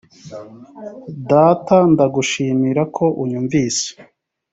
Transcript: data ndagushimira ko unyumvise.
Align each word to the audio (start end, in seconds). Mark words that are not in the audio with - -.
data 1.29 1.77
ndagushimira 1.91 2.81
ko 2.95 3.05
unyumvise. 3.23 3.87